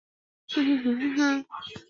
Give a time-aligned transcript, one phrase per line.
[0.03, 1.47] 它们是吃浮游生物的。